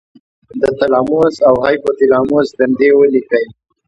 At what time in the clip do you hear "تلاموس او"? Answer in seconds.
0.79-1.53